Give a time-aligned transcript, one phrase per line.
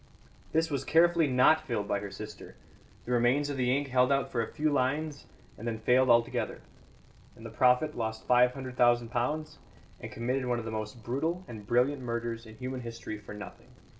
[0.51, 2.55] This was carefully not filled by her sister;
[3.05, 5.27] the remains of the ink held out for a few lines
[5.59, 6.61] and then failed altogether.
[7.35, 9.59] And the prophet lost five hundred thousand pounds
[9.99, 13.67] and committed one of the most brutal and brilliant murders in human history for nothing."